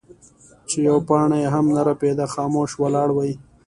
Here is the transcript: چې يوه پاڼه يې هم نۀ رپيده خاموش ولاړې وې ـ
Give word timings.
چې 0.69 0.77
يوه 0.87 1.01
پاڼه 1.07 1.37
يې 1.43 1.49
هم 1.55 1.65
نۀ 1.75 1.81
رپيده 1.89 2.25
خاموش 2.33 2.71
ولاړې 2.81 3.13
وې 3.15 3.29
ـ 3.35 3.35